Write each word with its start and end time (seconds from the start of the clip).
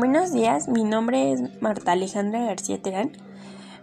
Buenos 0.00 0.32
días, 0.32 0.66
mi 0.66 0.82
nombre 0.82 1.30
es 1.30 1.42
Marta 1.60 1.92
Alejandra 1.92 2.46
García 2.46 2.80
Terán. 2.80 3.12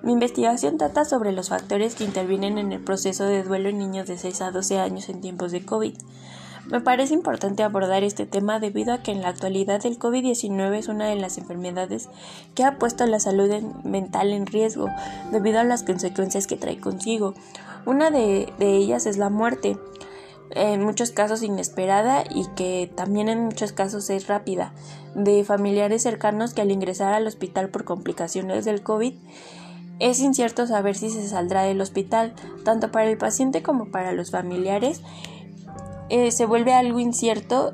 Mi 0.01 0.13
investigación 0.13 0.79
trata 0.79 1.05
sobre 1.05 1.31
los 1.31 1.49
factores 1.49 1.93
que 1.93 2.05
intervienen 2.05 2.57
en 2.57 2.71
el 2.71 2.83
proceso 2.83 3.25
de 3.25 3.43
duelo 3.43 3.69
en 3.69 3.77
niños 3.77 4.07
de 4.07 4.17
6 4.17 4.41
a 4.41 4.49
12 4.49 4.79
años 4.79 5.09
en 5.09 5.21
tiempos 5.21 5.51
de 5.51 5.63
COVID. 5.63 5.93
Me 6.71 6.81
parece 6.81 7.13
importante 7.13 7.61
abordar 7.61 8.03
este 8.03 8.25
tema 8.25 8.59
debido 8.59 8.93
a 8.93 9.03
que 9.03 9.11
en 9.11 9.21
la 9.21 9.29
actualidad 9.29 9.85
el 9.85 9.99
COVID-19 9.99 10.73
es 10.77 10.87
una 10.87 11.05
de 11.05 11.17
las 11.17 11.37
enfermedades 11.37 12.09
que 12.55 12.63
ha 12.63 12.79
puesto 12.79 13.05
la 13.05 13.19
salud 13.19 13.51
mental 13.83 14.31
en 14.31 14.47
riesgo 14.47 14.89
debido 15.31 15.59
a 15.59 15.65
las 15.65 15.83
consecuencias 15.83 16.47
que 16.47 16.57
trae 16.57 16.79
consigo. 16.79 17.35
Una 17.85 18.09
de, 18.09 18.51
de 18.57 18.75
ellas 18.75 19.05
es 19.05 19.19
la 19.19 19.29
muerte 19.29 19.77
en 20.51 20.83
muchos 20.83 21.11
casos 21.11 21.43
inesperada 21.43 22.23
y 22.29 22.47
que 22.55 22.91
también 22.95 23.29
en 23.29 23.43
muchos 23.43 23.71
casos 23.71 24.09
es 24.09 24.27
rápida, 24.27 24.73
de 25.15 25.43
familiares 25.43 26.03
cercanos 26.03 26.53
que 26.53 26.61
al 26.61 26.71
ingresar 26.71 27.13
al 27.13 27.27
hospital 27.27 27.69
por 27.69 27.83
complicaciones 27.83 28.65
del 28.65 28.83
COVID 28.83 29.13
es 29.99 30.19
incierto 30.19 30.67
saber 30.67 30.95
si 30.95 31.09
se 31.09 31.27
saldrá 31.27 31.63
del 31.63 31.81
hospital, 31.81 32.33
tanto 32.63 32.91
para 32.91 33.09
el 33.09 33.17
paciente 33.17 33.63
como 33.63 33.89
para 33.89 34.11
los 34.11 34.29
familiares. 34.29 35.01
Eh, 36.09 36.31
se 36.31 36.45
vuelve 36.45 36.73
algo 36.73 36.99
incierto 36.99 37.73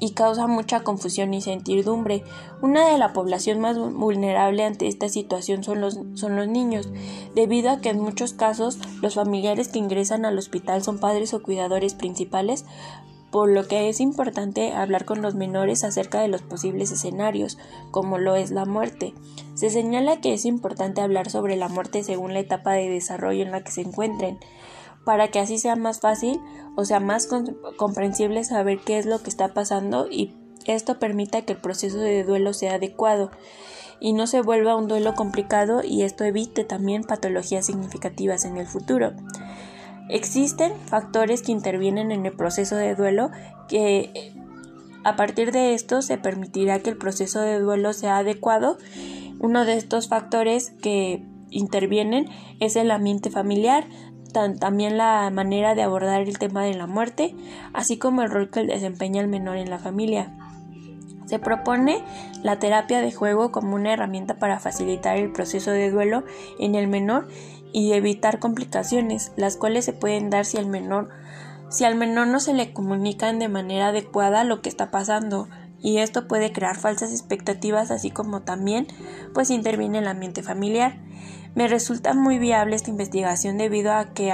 y 0.00 0.12
causa 0.12 0.46
mucha 0.46 0.80
confusión 0.80 1.32
y 1.32 1.36
incertidumbre. 1.36 2.24
Una 2.62 2.88
de 2.88 2.98
la 2.98 3.12
población 3.12 3.60
más 3.60 3.78
vulnerable 3.78 4.64
ante 4.64 4.88
esta 4.88 5.08
situación 5.08 5.64
son 5.64 5.80
los, 5.80 5.98
son 6.14 6.36
los 6.36 6.48
niños, 6.48 6.88
debido 7.34 7.70
a 7.70 7.80
que 7.80 7.90
en 7.90 8.00
muchos 8.00 8.32
casos 8.32 8.78
los 9.02 9.14
familiares 9.14 9.68
que 9.68 9.78
ingresan 9.78 10.24
al 10.24 10.38
hospital 10.38 10.82
son 10.82 10.98
padres 10.98 11.34
o 11.34 11.42
cuidadores 11.42 11.94
principales, 11.94 12.64
por 13.30 13.50
lo 13.50 13.66
que 13.68 13.88
es 13.88 14.00
importante 14.00 14.72
hablar 14.72 15.04
con 15.04 15.20
los 15.20 15.34
menores 15.34 15.84
acerca 15.84 16.20
de 16.20 16.28
los 16.28 16.42
posibles 16.42 16.90
escenarios, 16.90 17.58
como 17.90 18.18
lo 18.18 18.36
es 18.36 18.50
la 18.50 18.64
muerte. 18.64 19.14
Se 19.54 19.70
señala 19.70 20.20
que 20.20 20.32
es 20.32 20.46
importante 20.46 21.02
hablar 21.02 21.30
sobre 21.30 21.56
la 21.56 21.68
muerte 21.68 22.02
según 22.02 22.32
la 22.32 22.40
etapa 22.40 22.72
de 22.72 22.88
desarrollo 22.88 23.42
en 23.42 23.50
la 23.50 23.62
que 23.62 23.72
se 23.72 23.82
encuentren, 23.82 24.38
para 25.08 25.28
que 25.28 25.38
así 25.38 25.56
sea 25.56 25.74
más 25.74 26.00
fácil 26.00 26.38
o 26.76 26.84
sea 26.84 27.00
más 27.00 27.30
comprensible 27.78 28.44
saber 28.44 28.78
qué 28.84 28.98
es 28.98 29.06
lo 29.06 29.22
que 29.22 29.30
está 29.30 29.54
pasando 29.54 30.06
y 30.06 30.34
esto 30.66 30.98
permita 30.98 31.40
que 31.40 31.54
el 31.54 31.58
proceso 31.58 31.96
de 31.96 32.24
duelo 32.24 32.52
sea 32.52 32.74
adecuado 32.74 33.30
y 34.00 34.12
no 34.12 34.26
se 34.26 34.42
vuelva 34.42 34.76
un 34.76 34.86
duelo 34.86 35.14
complicado 35.14 35.80
y 35.82 36.02
esto 36.02 36.24
evite 36.24 36.64
también 36.64 37.04
patologías 37.04 37.64
significativas 37.64 38.44
en 38.44 38.58
el 38.58 38.66
futuro. 38.66 39.14
Existen 40.10 40.74
factores 40.84 41.40
que 41.40 41.52
intervienen 41.52 42.12
en 42.12 42.26
el 42.26 42.36
proceso 42.36 42.76
de 42.76 42.94
duelo 42.94 43.30
que 43.66 44.34
a 45.04 45.16
partir 45.16 45.52
de 45.52 45.72
esto 45.72 46.02
se 46.02 46.18
permitirá 46.18 46.80
que 46.80 46.90
el 46.90 46.98
proceso 46.98 47.40
de 47.40 47.60
duelo 47.60 47.94
sea 47.94 48.18
adecuado. 48.18 48.76
Uno 49.40 49.64
de 49.64 49.78
estos 49.78 50.06
factores 50.06 50.72
que 50.82 51.24
intervienen 51.48 52.28
es 52.60 52.76
el 52.76 52.90
ambiente 52.90 53.30
familiar, 53.30 53.86
también 54.32 54.96
la 54.96 55.30
manera 55.30 55.74
de 55.74 55.82
abordar 55.82 56.22
el 56.22 56.38
tema 56.38 56.64
de 56.64 56.74
la 56.74 56.86
muerte, 56.86 57.34
así 57.72 57.98
como 57.98 58.22
el 58.22 58.30
rol 58.30 58.50
que 58.50 58.64
desempeña 58.64 59.20
el 59.20 59.28
menor 59.28 59.56
en 59.56 59.70
la 59.70 59.78
familia. 59.78 60.32
Se 61.26 61.38
propone 61.38 62.02
la 62.42 62.58
terapia 62.58 63.00
de 63.00 63.12
juego 63.12 63.52
como 63.52 63.74
una 63.74 63.92
herramienta 63.92 64.38
para 64.38 64.60
facilitar 64.60 65.18
el 65.18 65.32
proceso 65.32 65.70
de 65.70 65.90
duelo 65.90 66.24
en 66.58 66.74
el 66.74 66.88
menor 66.88 67.28
y 67.72 67.92
evitar 67.92 68.38
complicaciones, 68.38 69.32
las 69.36 69.56
cuales 69.56 69.84
se 69.84 69.92
pueden 69.92 70.30
dar 70.30 70.44
si 70.44 70.56
al 70.56 70.66
menor 70.66 71.10
si 71.68 71.84
al 71.84 71.96
menor 71.96 72.28
no 72.28 72.40
se 72.40 72.54
le 72.54 72.72
comunican 72.72 73.38
de 73.38 73.48
manera 73.48 73.88
adecuada 73.88 74.42
lo 74.44 74.62
que 74.62 74.70
está 74.70 74.90
pasando 74.90 75.48
y 75.80 75.98
esto 75.98 76.26
puede 76.26 76.52
crear 76.52 76.76
falsas 76.76 77.12
expectativas 77.12 77.90
así 77.90 78.10
como 78.10 78.42
también 78.42 78.86
pues 79.34 79.50
interviene 79.50 79.98
el 79.98 80.08
ambiente 80.08 80.42
familiar. 80.42 81.00
Me 81.54 81.68
resulta 81.68 82.14
muy 82.14 82.38
viable 82.38 82.76
esta 82.76 82.90
investigación 82.90 83.58
debido 83.58 83.92
a 83.92 84.12
que 84.12 84.32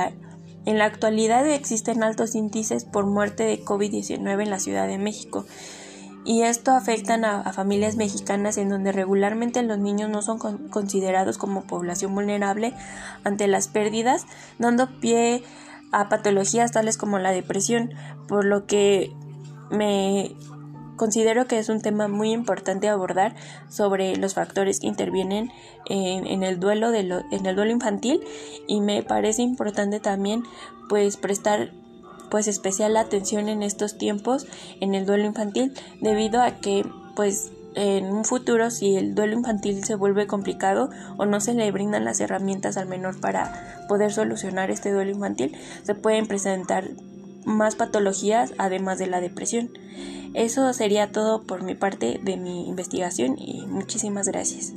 en 0.67 0.79
la 0.79 0.87
actualidad 0.87 1.47
existen 1.49 2.03
altos 2.03 2.35
índices 2.35 2.85
por 2.85 3.07
muerte 3.07 3.45
de 3.45 3.65
COVID-19 3.65 4.43
en 4.43 4.51
la 4.51 4.59
Ciudad 4.59 4.87
de 4.87 4.99
México 4.99 5.45
y 6.25 6.43
esto 6.43 6.73
afecta 6.73 7.15
a, 7.15 7.53
familias 7.53 7.97
mexicanas 7.97 8.57
en 8.57 8.71
donde 8.71 8.93
regularmente 8.93 9.63
los 9.63 9.79
niños 9.79 10.09
no 10.09 10.23
son 10.23 10.39
considerados 10.39 11.37
como 11.37 11.65
población 11.65 12.15
vulnerable 12.15 12.73
ante 13.25 13.47
las 13.47 13.69
pérdidas, 13.69 14.27
dando 14.59 14.89
pie 15.01 15.43
a 15.93 16.09
patologías 16.09 16.73
tales 16.73 16.97
como 16.97 17.19
la 17.19 17.31
depresión, 17.31 17.91
por 18.27 18.47
lo 18.47 18.67
que 18.67 19.13
me 19.71 20.35
Considero 20.97 21.47
que 21.47 21.59
es 21.59 21.69
un 21.69 21.81
tema 21.81 22.09
muy 22.09 22.31
importante 22.33 22.89
abordar 22.89 23.35
sobre 23.69 24.17
los 24.17 24.35
factores 24.35 24.81
que 24.81 24.87
intervienen 24.87 25.51
en, 25.87 26.43
el 26.43 26.61
duelo 26.61 26.91
de 26.91 27.01
en 27.01 27.47
el 27.47 27.57
duelo 27.57 27.71
infantil 27.71 28.21
y 28.67 28.81
me 28.81 29.03
parece 29.03 29.43
importante 29.43 30.01
también 30.01 30.45
pues 30.89 31.17
prestar 31.17 31.73
pues 32.31 32.49
especial 32.49 32.97
atención 32.97 33.49
en 33.49 33.63
estos 33.63 33.99
tiempos 33.99 34.47
en 34.81 34.95
el 34.95 35.05
duelo 35.05 35.25
infantil 35.25 35.73
debido 36.01 36.43
a 36.43 36.53
que 36.53 36.87
pues 37.17 37.53
en 37.75 38.07
un 38.07 38.25
futuro 38.25 38.71
si 38.71 38.97
el 38.97 39.15
duelo 39.15 39.35
infantil 39.35 39.85
se 39.85 39.97
vuelve 39.97 40.27
complicado 40.27 40.91
o 41.17 41.27
no 41.27 41.41
se 41.41 41.55
le 41.55 41.71
brindan 41.71 42.05
las 42.05 42.21
herramientas 42.21 42.77
al 42.77 42.89
menor 42.89 43.21
para 43.21 43.85
poder 43.89 44.13
solucionar 44.13 44.71
este 44.71 44.93
duelo 44.93 45.11
infantil 45.11 45.57
se 45.83 45.95
pueden 45.95 46.27
presentar 46.27 46.89
más 47.45 47.75
patologías 47.75 48.55
además 48.59 48.99
de 48.99 49.07
la 49.07 49.21
depresión. 49.21 49.71
Eso 50.35 50.73
sería 50.73 51.13
todo 51.13 51.45
por 51.45 51.63
mi 51.63 51.75
parte 51.75 52.21
de 52.23 52.37
mi 52.37 52.69
investigación 52.69 53.37
y 53.39 53.67
muchísimas 53.67 54.27
gracias. 54.27 54.73